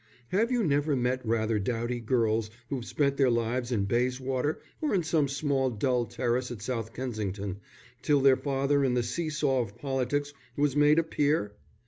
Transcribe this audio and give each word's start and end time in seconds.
Have 0.29 0.49
you 0.51 0.63
never 0.63 0.95
met 0.95 1.23
rather 1.23 1.59
dowdy 1.59 1.99
girls 1.99 2.49
who've 2.69 2.83
spent 2.83 3.17
their 3.17 3.29
lives 3.29 3.71
in 3.71 3.85
Bayswater 3.85 4.59
or 4.81 4.95
in 4.95 5.03
some 5.03 5.27
small 5.27 5.69
dull 5.69 6.05
terrace 6.07 6.49
at 6.49 6.63
South 6.63 6.91
Kensington, 6.91 7.59
till 8.01 8.19
their 8.21 8.35
father 8.35 8.83
in 8.83 8.95
the 8.95 9.03
see 9.03 9.29
saw 9.29 9.61
of 9.61 9.77
politics 9.77 10.33
was 10.57 10.75
made 10.75 10.97
a 10.97 11.03
peer? 11.03 11.51